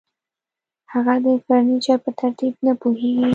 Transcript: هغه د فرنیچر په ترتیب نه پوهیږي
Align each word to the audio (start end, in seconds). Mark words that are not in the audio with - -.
هغه 0.93 1.13
د 1.25 1.27
فرنیچر 1.45 1.97
په 2.05 2.11
ترتیب 2.19 2.53
نه 2.65 2.73
پوهیږي 2.81 3.29